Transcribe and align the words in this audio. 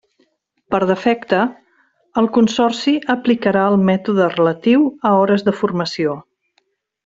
Per 0.75 0.79
defecte, 0.91 1.41
el 2.21 2.29
Consorci 2.39 2.95
aplicarà 3.17 3.67
el 3.75 3.79
mètode 3.91 4.31
relatiu 4.35 4.89
a 5.11 5.13
hores 5.21 5.49
de 5.51 5.55
formació. 5.63 6.21